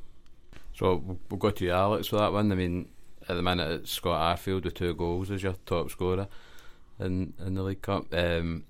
So 0.73 1.19
we'll, 1.29 1.37
go 1.37 1.49
to 1.49 1.65
you, 1.65 1.71
Alex, 1.71 2.07
for 2.07 2.17
that 2.17 2.31
one. 2.31 2.51
I 2.51 2.55
mean, 2.55 2.89
at 3.27 3.35
the 3.35 3.41
minute 3.41 3.71
it's 3.71 3.91
Scott 3.91 4.37
Arfield 4.37 4.63
with 4.63 4.73
two 4.73 4.93
goals 4.93 5.29
as 5.29 5.43
your 5.43 5.55
top 5.65 5.91
scorer 5.91 6.27
in 6.99 7.33
in 7.45 7.53
the 7.55 7.63
League 7.63 7.81
Cup. 7.81 8.13
Um, 8.13 8.65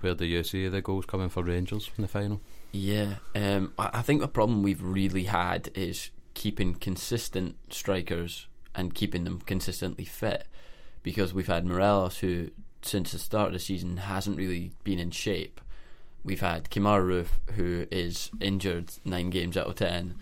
where 0.00 0.14
do 0.14 0.26
you 0.26 0.42
see 0.42 0.68
the 0.68 0.82
goals 0.82 1.06
coming 1.06 1.28
for 1.28 1.42
Rangers 1.42 1.90
in 1.96 2.02
the 2.02 2.08
final? 2.08 2.40
Yeah, 2.72 3.14
um, 3.34 3.72
I 3.78 4.02
think 4.02 4.20
the 4.20 4.28
problem 4.28 4.62
we've 4.62 4.82
really 4.82 5.24
had 5.24 5.70
is 5.74 6.10
keeping 6.34 6.74
consistent 6.74 7.56
strikers 7.70 8.48
and 8.74 8.94
keeping 8.94 9.24
them 9.24 9.40
consistently 9.40 10.04
fit. 10.04 10.46
Because 11.02 11.32
we've 11.32 11.46
had 11.46 11.66
Morelos, 11.66 12.18
who 12.18 12.50
since 12.82 13.12
the 13.12 13.18
start 13.18 13.48
of 13.48 13.52
the 13.54 13.58
season 13.58 13.96
hasn't 13.98 14.36
really 14.36 14.72
been 14.84 14.98
in 14.98 15.10
shape. 15.10 15.60
We've 16.24 16.40
had 16.40 16.70
Kemar 16.70 17.02
Roofe, 17.02 17.54
who 17.54 17.86
is 17.90 18.30
injured 18.40 18.92
nine 19.04 19.30
games 19.30 19.56
out 19.56 19.66
of 19.66 19.76
ten, 19.76 20.16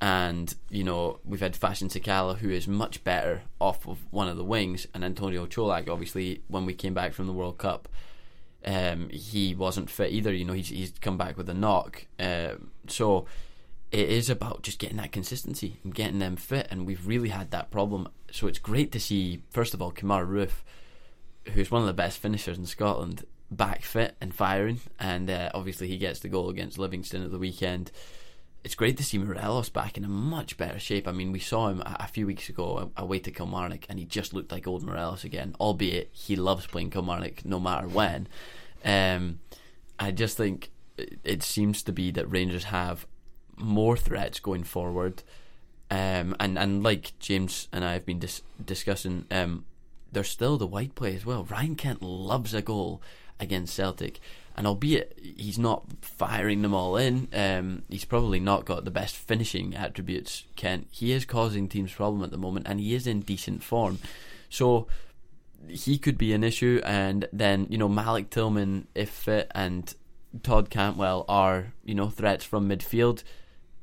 and 0.00 0.54
you 0.70 0.84
know 0.84 1.20
we've 1.24 1.40
had 1.40 1.56
Fashion 1.56 1.88
Sakala, 1.88 2.38
who 2.38 2.50
is 2.50 2.68
much 2.68 3.02
better 3.04 3.42
off 3.60 3.86
of 3.86 3.98
one 4.10 4.28
of 4.28 4.36
the 4.36 4.44
wings, 4.44 4.86
and 4.94 5.04
Antonio 5.04 5.46
Colak. 5.46 5.88
Obviously, 5.88 6.42
when 6.48 6.66
we 6.66 6.74
came 6.74 6.94
back 6.94 7.12
from 7.12 7.26
the 7.26 7.32
World 7.32 7.58
Cup, 7.58 7.88
um, 8.64 9.08
he 9.10 9.54
wasn't 9.54 9.90
fit 9.90 10.12
either. 10.12 10.32
You 10.32 10.44
know, 10.44 10.52
he's 10.52 10.68
he's 10.68 10.92
come 11.00 11.16
back 11.16 11.36
with 11.36 11.48
a 11.48 11.54
knock. 11.54 12.06
Um, 12.18 12.70
so 12.86 13.26
it 13.90 14.08
is 14.08 14.28
about 14.28 14.62
just 14.62 14.78
getting 14.78 14.98
that 14.98 15.12
consistency 15.12 15.78
and 15.82 15.94
getting 15.94 16.18
them 16.18 16.36
fit, 16.36 16.68
and 16.70 16.86
we've 16.86 17.06
really 17.06 17.30
had 17.30 17.50
that 17.50 17.70
problem. 17.70 18.08
So 18.30 18.46
it's 18.46 18.58
great 18.58 18.92
to 18.92 19.00
see, 19.00 19.42
first 19.50 19.74
of 19.74 19.80
all, 19.80 19.92
Kemar 19.92 20.26
Roofe, 20.26 20.62
who's 21.52 21.70
one 21.70 21.80
of 21.80 21.86
the 21.86 21.94
best 21.94 22.18
finishers 22.18 22.58
in 22.58 22.66
Scotland, 22.66 23.24
back 23.50 23.82
fit 23.82 24.14
and 24.20 24.34
firing, 24.34 24.80
and 24.98 25.30
uh, 25.30 25.50
obviously 25.54 25.88
he 25.88 25.96
gets 25.96 26.20
the 26.20 26.28
goal 26.28 26.50
against 26.50 26.78
Livingston 26.78 27.24
at 27.24 27.30
the 27.30 27.38
weekend. 27.38 27.90
It's 28.68 28.74
great 28.74 28.98
to 28.98 29.02
see 29.02 29.16
Morelos 29.16 29.70
back 29.70 29.96
in 29.96 30.04
a 30.04 30.08
much 30.08 30.58
better 30.58 30.78
shape. 30.78 31.08
I 31.08 31.12
mean, 31.12 31.32
we 31.32 31.38
saw 31.38 31.70
him 31.70 31.82
a, 31.86 32.06
few 32.06 32.26
weeks 32.26 32.50
ago 32.50 32.92
away 32.98 33.18
to 33.20 33.30
Kilmarnock, 33.30 33.86
and 33.88 33.98
he 33.98 34.04
just 34.04 34.34
looked 34.34 34.52
like 34.52 34.66
old 34.66 34.82
Morelos 34.84 35.24
again. 35.24 35.56
Albeit 35.58 36.10
he 36.12 36.36
loves 36.36 36.66
playing 36.66 36.90
Kilmarnock 36.90 37.46
no 37.46 37.58
matter 37.58 37.88
when. 37.88 38.28
Um, 38.84 39.40
I 39.98 40.10
just 40.10 40.36
think 40.36 40.70
it, 40.98 41.18
it 41.24 41.42
seems 41.42 41.82
to 41.84 41.94
be 41.94 42.10
that 42.10 42.30
Rangers 42.30 42.64
have 42.64 43.06
more 43.56 43.96
threats 43.96 44.38
going 44.38 44.64
forward. 44.64 45.22
Um, 45.90 46.36
and, 46.38 46.58
and 46.58 46.82
like 46.82 47.18
James 47.18 47.68
and 47.72 47.82
I 47.82 47.94
have 47.94 48.04
been 48.04 48.18
dis- 48.18 48.42
discussing, 48.62 49.24
um, 49.30 49.64
there's 50.12 50.28
still 50.28 50.58
the 50.58 50.66
wide 50.66 50.94
play 50.94 51.14
as 51.14 51.24
well. 51.24 51.44
Ryan 51.44 51.74
Kent 51.74 52.02
loves 52.02 52.52
a 52.52 52.60
goal 52.60 53.00
against 53.40 53.74
Celtic, 53.74 54.20
and 54.58 54.66
albeit 54.66 55.16
he's 55.22 55.56
not 55.56 55.84
firing 56.00 56.62
them 56.62 56.74
all 56.74 56.96
in, 56.96 57.28
um, 57.32 57.82
he's 57.88 58.04
probably 58.04 58.40
not 58.40 58.64
got 58.64 58.84
the 58.84 58.90
best 58.90 59.14
finishing 59.14 59.72
attributes. 59.76 60.46
Kent, 60.56 60.88
he 60.90 61.12
is 61.12 61.24
causing 61.24 61.68
teams 61.68 61.92
problem 61.92 62.24
at 62.24 62.32
the 62.32 62.36
moment, 62.38 62.66
and 62.68 62.80
he 62.80 62.92
is 62.92 63.06
in 63.06 63.20
decent 63.20 63.62
form. 63.62 64.00
So 64.50 64.88
he 65.68 65.96
could 65.96 66.18
be 66.18 66.32
an 66.32 66.42
issue, 66.42 66.80
and 66.84 67.28
then 67.32 67.68
you 67.70 67.78
know 67.78 67.88
Malik 67.88 68.30
Tillman, 68.30 68.88
if 68.96 69.10
fit, 69.10 69.48
and 69.54 69.94
Todd 70.42 70.70
Cantwell 70.70 71.24
are 71.28 71.72
you 71.84 71.94
know 71.94 72.08
threats 72.08 72.44
from 72.44 72.68
midfield. 72.68 73.22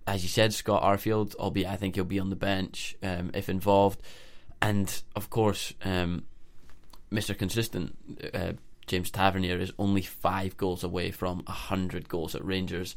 As 0.05 0.23
you 0.23 0.29
said, 0.29 0.53
Scott 0.53 0.83
Arfield, 0.83 1.35
albeit 1.35 1.67
I 1.67 1.77
think 1.77 1.95
he'll 1.95 2.03
be 2.03 2.19
on 2.19 2.29
the 2.29 2.35
bench 2.35 2.97
um, 3.01 3.31
if 3.33 3.47
involved, 3.47 4.01
and 4.61 5.01
of 5.15 5.29
course, 5.29 5.73
um, 5.85 6.25
Mr. 7.13 7.37
Consistent, 7.37 7.95
uh, 8.33 8.53
James 8.87 9.09
Tavernier 9.11 9.57
is 9.59 9.71
only 9.79 10.01
five 10.01 10.57
goals 10.57 10.83
away 10.83 11.11
from 11.11 11.43
hundred 11.45 12.07
goals 12.09 12.35
at 12.35 12.45
Rangers. 12.45 12.95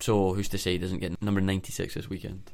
So 0.00 0.34
who's 0.34 0.48
to 0.50 0.58
say 0.58 0.72
he 0.72 0.78
doesn't 0.78 0.98
get 0.98 1.20
number 1.22 1.40
ninety 1.40 1.72
six 1.72 1.94
this 1.94 2.10
weekend? 2.10 2.50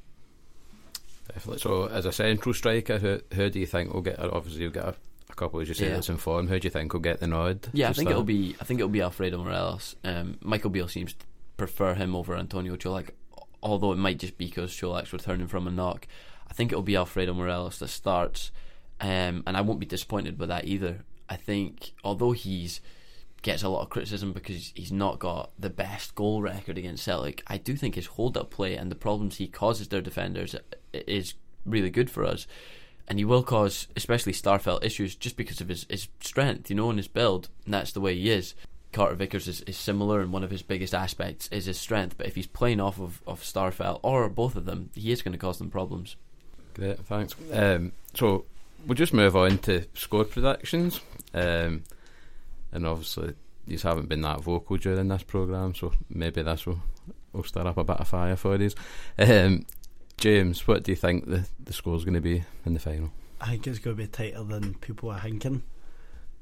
Definitely. 1.32 1.60
So, 1.60 1.84
as 1.86 2.06
a 2.06 2.12
central 2.12 2.52
striker, 2.54 2.98
who, 2.98 3.20
who 3.34 3.50
do 3.50 3.60
you 3.60 3.66
think 3.66 3.94
will 3.94 4.00
get? 4.02 4.18
Obviously, 4.18 4.62
you'll 4.62 4.72
get 4.72 4.84
a, 4.84 4.94
a 5.30 5.34
couple, 5.34 5.60
as 5.60 5.68
you 5.68 5.74
say, 5.74 5.86
Yeah. 5.86 5.94
that's 5.94 6.08
in 6.08 6.16
form. 6.16 6.48
Who 6.48 6.58
do 6.58 6.66
you 6.66 6.70
think 6.70 6.92
will 6.92 7.00
get 7.00 7.20
the 7.20 7.28
nod? 7.28 7.68
Yeah, 7.72 7.88
I 7.88 7.92
think 7.92 8.06
start? 8.08 8.12
it'll 8.12 8.24
be. 8.24 8.56
I 8.60 8.64
think 8.64 8.80
it'll 8.80 8.88
be 8.90 9.00
Alfredo 9.00 9.38
Morelos. 9.38 9.94
Um, 10.02 10.38
Michael 10.42 10.70
Beale 10.70 10.88
seems 10.88 11.12
to 11.14 11.24
prefer 11.56 11.94
him 11.94 12.16
over 12.16 12.34
Antonio 12.36 12.76
Colak, 12.76 13.10
although 13.62 13.92
it 13.92 13.96
might 13.98 14.18
just 14.18 14.38
be 14.38 14.46
because 14.46 14.72
Colak's 14.72 15.12
returning 15.12 15.46
from 15.46 15.68
a 15.68 15.70
knock. 15.70 16.08
I 16.48 16.52
think 16.52 16.72
it'll 16.72 16.82
be 16.82 16.96
Alfredo 16.96 17.32
Morelos 17.32 17.78
that 17.78 17.88
starts, 17.88 18.50
um, 19.00 19.44
and 19.46 19.56
I 19.56 19.60
won't 19.60 19.78
be 19.78 19.86
disappointed 19.86 20.36
with 20.38 20.48
that 20.48 20.64
either. 20.64 21.04
I 21.30 21.36
think 21.36 21.92
although 22.04 22.32
he's 22.32 22.80
gets 23.42 23.62
a 23.62 23.68
lot 23.68 23.82
of 23.82 23.88
criticism 23.88 24.32
because 24.32 24.72
he's 24.74 24.92
not 24.92 25.18
got 25.18 25.50
the 25.58 25.70
best 25.70 26.14
goal 26.14 26.42
record 26.42 26.76
against 26.76 27.04
Celtic, 27.04 27.42
I 27.46 27.56
do 27.56 27.74
think 27.74 27.94
his 27.94 28.06
hold 28.06 28.36
up 28.36 28.50
play 28.50 28.76
and 28.76 28.90
the 28.90 28.96
problems 28.96 29.36
he 29.36 29.46
causes 29.46 29.88
their 29.88 30.02
defenders 30.02 30.54
is 30.92 31.34
really 31.64 31.90
good 31.90 32.10
for 32.10 32.24
us. 32.24 32.46
And 33.08 33.18
he 33.18 33.24
will 33.24 33.42
cause, 33.42 33.88
especially 33.96 34.32
Starfelt, 34.32 34.84
issues 34.84 35.16
just 35.16 35.36
because 35.36 35.60
of 35.60 35.68
his, 35.68 35.86
his 35.88 36.08
strength, 36.20 36.70
you 36.70 36.76
know, 36.76 36.90
and 36.90 36.98
his 36.98 37.08
build. 37.08 37.48
And 37.64 37.74
that's 37.74 37.92
the 37.92 38.00
way 38.00 38.14
he 38.14 38.30
is. 38.30 38.54
Carter 38.92 39.14
Vickers 39.14 39.48
is, 39.48 39.62
is 39.62 39.76
similar, 39.76 40.20
and 40.20 40.32
one 40.32 40.44
of 40.44 40.50
his 40.50 40.62
biggest 40.62 40.94
aspects 40.94 41.48
is 41.48 41.64
his 41.64 41.78
strength. 41.78 42.16
But 42.16 42.26
if 42.26 42.34
he's 42.34 42.46
playing 42.46 42.80
off 42.80 43.00
of, 43.00 43.20
of 43.26 43.40
Starfelt 43.40 44.00
or 44.02 44.28
both 44.28 44.54
of 44.54 44.64
them, 44.64 44.90
he 44.94 45.10
is 45.10 45.22
going 45.22 45.32
to 45.32 45.38
cause 45.38 45.58
them 45.58 45.70
problems. 45.70 46.16
Great, 46.74 46.98
thanks. 47.00 47.34
Um, 47.52 47.92
so 48.14 48.44
we'll 48.86 48.94
just 48.94 49.14
move 49.14 49.34
on 49.36 49.58
to 49.58 49.86
score 49.94 50.24
predictions. 50.24 51.00
Um, 51.32 51.84
and 52.72 52.86
obviously, 52.86 53.34
you 53.66 53.78
haven't 53.78 54.08
been 54.08 54.22
that 54.22 54.40
vocal 54.40 54.76
during 54.76 55.08
this 55.08 55.22
programme, 55.22 55.74
so 55.74 55.92
maybe 56.08 56.42
this 56.42 56.66
will, 56.66 56.80
will 57.32 57.44
stir 57.44 57.66
up 57.66 57.76
a 57.76 57.84
bit 57.84 58.00
of 58.00 58.08
fire 58.08 58.36
for 58.36 58.56
you. 58.56 58.70
Um, 59.18 59.66
James, 60.16 60.66
what 60.68 60.82
do 60.82 60.92
you 60.92 60.96
think 60.96 61.26
the, 61.26 61.46
the 61.62 61.72
score's 61.72 62.04
going 62.04 62.14
to 62.14 62.20
be 62.20 62.44
in 62.66 62.74
the 62.74 62.80
final? 62.80 63.10
I 63.40 63.50
think 63.50 63.66
it's 63.66 63.78
going 63.78 63.96
to 63.96 64.02
be 64.02 64.08
tighter 64.08 64.42
than 64.42 64.74
people 64.74 65.10
are 65.10 65.20
thinking. 65.20 65.62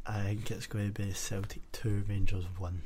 I 0.06 0.22
think 0.22 0.50
it's 0.50 0.66
going 0.66 0.92
to 0.92 1.02
be 1.02 1.12
Celtic 1.12 1.70
2, 1.72 2.04
Rangers 2.08 2.44
1. 2.56 2.82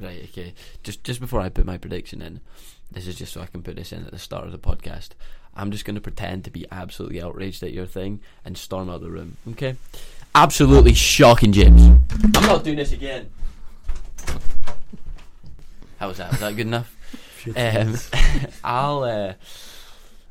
Right, 0.00 0.24
okay. 0.24 0.54
Just 0.82 1.04
just 1.04 1.20
before 1.20 1.40
I 1.40 1.50
put 1.50 1.66
my 1.66 1.76
prediction 1.76 2.22
in, 2.22 2.40
this 2.90 3.06
is 3.06 3.16
just 3.16 3.34
so 3.34 3.42
I 3.42 3.46
can 3.46 3.62
put 3.62 3.76
this 3.76 3.92
in 3.92 4.04
at 4.04 4.10
the 4.10 4.18
start 4.18 4.46
of 4.46 4.52
the 4.52 4.58
podcast. 4.58 5.10
I'm 5.54 5.70
just 5.70 5.84
going 5.84 5.94
to 5.94 6.00
pretend 6.00 6.44
to 6.44 6.50
be 6.50 6.66
absolutely 6.70 7.22
outraged 7.22 7.62
at 7.62 7.72
your 7.72 7.86
thing 7.86 8.20
and 8.44 8.56
storm 8.56 8.88
out 8.88 8.96
of 8.96 9.02
the 9.02 9.10
room. 9.10 9.36
Okay? 9.50 9.76
Absolutely 10.34 10.94
shocking, 10.94 11.52
James. 11.52 11.82
I'm 12.36 12.46
not 12.46 12.64
doing 12.64 12.76
this 12.76 12.92
again. 12.92 13.30
How 15.98 16.08
was 16.08 16.18
that? 16.18 16.30
Was 16.30 16.40
that 16.40 16.56
good 16.56 16.66
enough? 16.66 16.96
Um. 17.56 17.96
I'll 18.64 19.02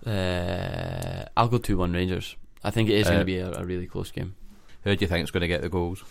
uh, 0.05 0.09
uh, 0.09 1.25
I'll 1.35 1.47
go 1.47 1.57
two 1.57 1.77
one 1.77 1.93
Rangers. 1.93 2.35
I 2.63 2.71
think 2.71 2.89
it 2.89 2.93
is 2.95 3.05
going 3.07 3.17
Uh, 3.17 3.19
to 3.19 3.25
be 3.25 3.37
a, 3.37 3.51
a 3.53 3.63
really 3.65 3.87
close 3.87 4.11
game. 4.11 4.35
Who 4.83 4.95
do 4.95 5.03
you 5.03 5.07
think 5.07 5.23
is 5.23 5.31
going 5.31 5.41
to 5.41 5.47
get 5.47 5.61
the 5.61 5.69
goals? 5.69 6.03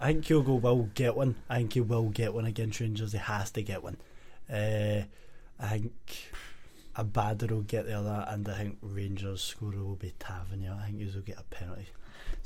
I 0.00 0.12
think 0.12 0.24
Kyogo 0.24 0.60
will 0.60 0.90
get 0.94 1.16
one. 1.16 1.36
I 1.48 1.58
think 1.58 1.72
he 1.74 1.80
will 1.80 2.08
get 2.10 2.34
one 2.34 2.44
against 2.46 2.80
Rangers. 2.80 3.12
He 3.12 3.18
has 3.18 3.50
to 3.52 3.62
get 3.62 3.82
one. 3.82 3.96
Uh, 4.50 5.02
I 5.58 5.68
think 5.68 5.92
Abada 6.96 7.50
will 7.50 7.62
get 7.62 7.86
the 7.86 7.94
other, 7.98 8.24
and 8.28 8.48
I 8.48 8.54
think 8.56 8.78
Rangers 8.82 9.42
scorer 9.42 9.82
will 9.82 9.96
be 9.96 10.12
Tavernier. 10.18 10.76
I 10.80 10.86
think 10.86 11.00
he'll 11.00 11.22
get 11.22 11.38
a 11.38 11.42
penalty. 11.44 11.88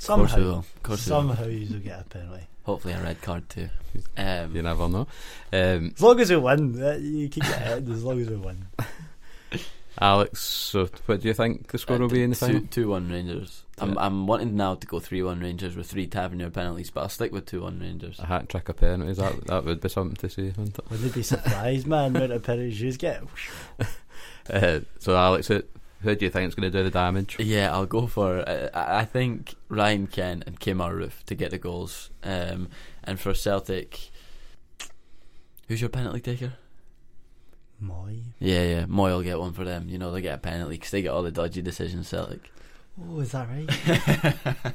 Of 0.01 0.07
course 0.07 0.37
we 0.37 0.43
will. 0.45 0.51
Somehow, 0.53 0.59
Of 0.59 0.83
course 0.83 1.01
somehow 1.03 1.45
he'll 1.45 1.81
get 1.81 2.01
a 2.01 2.05
penalty. 2.05 2.47
Hopefully 2.65 2.95
a 2.95 3.03
red 3.03 3.21
card 3.23 3.49
too. 3.49 3.69
Um, 4.17 4.55
You 4.55 4.63
never 4.63 4.89
know. 4.89 5.07
Um, 5.53 5.93
As 5.97 6.03
long 6.03 6.21
as 6.21 6.31
we 6.31 6.37
win, 6.37 6.83
uh, 6.83 6.93
you 7.01 7.29
keep 7.29 7.45
your 7.45 7.55
head. 7.55 7.89
As 7.89 8.05
long 8.05 8.21
as 8.21 8.29
we 8.29 8.37
win. 8.37 8.67
Alex, 10.01 10.41
so 10.41 10.89
what 11.07 11.21
do 11.21 11.27
you 11.27 11.35
think 11.35 11.73
the 11.73 11.79
score 11.79 11.99
will 11.99 12.09
be 12.09 12.23
in 12.23 12.31
the 12.31 12.37
final? 12.37 12.59
Uh, 12.59 12.61
Two, 12.61 12.67
two 12.67 12.89
one 12.91 13.11
Rangers. 13.11 13.65
I'm 13.79 13.99
I'm 13.99 14.27
wanting 14.29 14.55
now 14.57 14.77
to 14.77 14.87
go 14.87 15.01
three 15.01 15.23
one 15.25 15.41
Rangers 15.41 15.75
with 15.77 15.89
three 15.91 16.07
Tavernier 16.07 16.51
penalties, 16.51 16.91
but 16.91 17.01
I'll 17.01 17.09
stick 17.09 17.33
with 17.33 17.47
two 17.47 17.63
one 17.63 17.81
Rangers. 17.81 18.21
A 18.21 18.27
hat 18.27 18.49
trick 18.49 18.69
of 18.69 18.77
penalties, 18.77 19.17
that, 19.17 19.45
that 19.47 19.65
would 19.65 19.81
be 19.81 19.89
something 19.89 20.15
to 20.17 20.29
see, 20.31 20.49
wouldn't 20.57 20.79
it? 20.79 20.91
Wouldn't 20.91 21.15
be 21.15 21.23
surprised, 21.25 21.89
man? 21.89 22.15
Amount 22.15 22.31
of 22.33 22.43
penalties 22.45 22.81
you 22.81 22.93
get. 22.93 23.25
Uh, 24.51 24.81
so, 24.99 25.17
Alex, 25.17 25.49
who, 25.49 25.63
who 26.03 26.15
do 26.15 26.25
you 26.25 26.31
think 26.31 26.49
is 26.49 26.55
going 26.55 26.71
to 26.71 26.79
do 26.79 26.85
the 26.85 26.91
damage? 26.91 27.37
Yeah, 27.39 27.73
I'll 27.73 27.87
go 27.87 28.07
for. 28.07 28.39
Uh, 28.49 28.69
I 28.75 29.01
I 29.01 29.05
think 29.05 29.55
Ryan 29.69 30.07
Kent 30.07 30.45
and 30.47 30.59
Kemar 30.61 30.93
Roofe 30.93 31.23
to 31.25 31.35
get 31.35 31.51
the 31.51 31.59
goals. 31.59 32.11
Um, 32.23 32.69
and 33.05 33.19
for 33.19 33.35
Celtic, 33.35 34.11
who's 35.67 35.81
your 35.81 35.91
penalty 35.91 36.21
taker? 36.21 36.55
Moy. 37.81 38.19
Yeah, 38.39 38.63
yeah, 38.63 38.87
Moy 38.87 39.11
will 39.11 39.23
get 39.23 39.39
one 39.39 39.53
for 39.53 39.65
them. 39.65 39.89
You 39.89 39.99
know, 39.99 40.11
they 40.11 40.21
get 40.21 40.35
a 40.35 40.39
penalty 40.39 40.77
because 40.77 40.91
they 40.91 41.03
get 41.03 41.11
all 41.11 41.23
the 41.23 41.31
dodgy 41.31 41.63
decisions. 41.63 42.09
Celtic. 42.09 42.51
Oh, 43.01 43.21
is 43.21 43.33
that 43.33 43.49
right? 43.49 44.75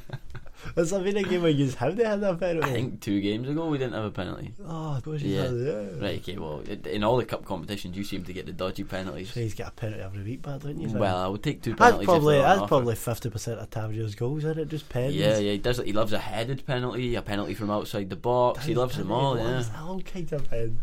Has 0.76 0.90
that 0.90 1.04
been 1.04 1.16
a 1.16 1.22
game 1.22 1.42
where 1.42 1.50
you 1.50 1.70
have 1.70 1.96
they 1.96 2.04
had 2.04 2.20
that 2.20 2.38
penalty? 2.40 2.68
I 2.68 2.72
think 2.72 3.00
two 3.00 3.20
games 3.20 3.48
ago 3.48 3.66
we 3.68 3.78
didn't 3.78 3.94
have 3.94 4.04
a 4.04 4.10
penalty. 4.10 4.52
Oh, 4.66 5.00
gosh, 5.02 5.22
Yeah. 5.22 5.50
yeah. 5.50 5.74
Right, 6.00 6.20
okay, 6.20 6.36
well, 6.36 6.62
in 6.90 7.04
all 7.04 7.16
the 7.16 7.24
cup 7.24 7.44
competitions, 7.44 7.96
you 7.96 8.04
seem 8.04 8.24
to 8.24 8.32
get 8.32 8.46
the 8.46 8.52
dodgy 8.52 8.84
penalties. 8.84 9.30
So 9.32 9.40
he's 9.40 9.54
got 9.54 9.68
a 9.68 9.70
penalty 9.72 10.02
every 10.02 10.22
week, 10.22 10.42
but 10.42 10.58
don't 10.58 10.80
you? 10.80 10.88
Well, 10.88 11.16
I 11.16 11.26
would 11.28 11.42
take 11.42 11.62
two 11.62 11.74
penalties. 11.74 12.06
that's 12.06 12.06
penalties. 12.06 12.06
probably 12.06 12.36
if 12.36 12.42
they're 12.42 12.50
on 12.50 12.58
that's 12.58 12.68
probably 12.68 12.94
fifty 12.96 13.30
percent 13.30 13.60
of 13.60 13.70
Tavernier's 13.70 14.14
goals, 14.14 14.44
isn't 14.44 14.58
it? 14.58 14.68
Just 14.68 14.88
pens. 14.88 15.14
Yeah, 15.14 15.38
yeah, 15.38 15.52
he 15.52 15.58
does. 15.58 15.78
He 15.78 15.92
loves 15.92 16.12
a 16.12 16.18
headed 16.18 16.66
penalty, 16.66 17.14
a 17.14 17.22
penalty 17.22 17.54
from 17.54 17.70
outside 17.70 18.10
the 18.10 18.16
box. 18.16 18.64
He 18.64 18.74
loves 18.74 18.96
them 18.96 19.10
all. 19.10 19.36
Yeah, 19.36 19.62
all 19.80 20.00
kinds 20.00 20.32
of 20.32 20.48
pen. 20.48 20.78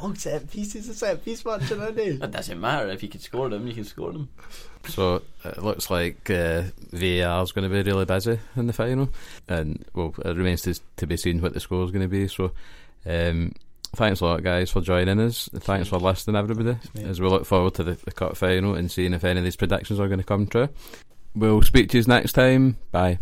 All 0.00 0.14
set 0.14 0.50
pieces, 0.50 0.88
a 0.88 0.94
set 0.94 1.24
piece 1.24 1.44
match, 1.44 1.62
isn't 1.62 1.98
it? 1.98 2.22
it 2.22 2.30
doesn't 2.30 2.60
matter 2.60 2.88
if 2.88 3.02
you 3.02 3.08
can 3.08 3.20
score 3.20 3.48
them. 3.48 3.66
You 3.66 3.74
can 3.74 3.84
score 3.84 4.12
them. 4.12 4.28
So, 4.88 5.22
it 5.44 5.62
looks 5.62 5.90
like 5.90 6.30
uh, 6.30 6.62
VAR 6.90 7.42
is 7.42 7.52
going 7.52 7.68
to 7.68 7.68
be 7.68 7.82
really 7.82 8.06
busy 8.06 8.38
in 8.56 8.66
the 8.66 8.72
final. 8.72 9.10
And, 9.48 9.84
well, 9.94 10.14
it 10.24 10.36
remains 10.36 10.62
to, 10.62 10.78
to 10.96 11.06
be 11.06 11.16
seen 11.16 11.42
what 11.42 11.52
the 11.52 11.60
score 11.60 11.84
is 11.84 11.90
going 11.90 12.02
to 12.02 12.08
be. 12.08 12.28
So, 12.28 12.52
um, 13.04 13.52
thanks 13.94 14.20
a 14.20 14.24
lot, 14.24 14.42
guys, 14.42 14.70
for 14.70 14.80
joining 14.80 15.20
us. 15.20 15.50
Thanks 15.52 15.88
for 15.88 15.98
listening, 15.98 16.36
everybody, 16.36 16.78
as 17.04 17.20
we 17.20 17.28
look 17.28 17.44
forward 17.44 17.74
to 17.74 17.82
the, 17.82 17.94
the 17.94 18.12
cup 18.12 18.36
final 18.36 18.74
and 18.74 18.90
seeing 18.90 19.12
if 19.12 19.24
any 19.24 19.38
of 19.38 19.44
these 19.44 19.56
predictions 19.56 20.00
are 20.00 20.08
going 20.08 20.20
to 20.20 20.24
come 20.24 20.46
true. 20.46 20.68
We'll 21.34 21.62
speak 21.62 21.90
to 21.90 21.98
you 21.98 22.04
next 22.04 22.32
time. 22.32 22.76
Bye. 22.90 23.18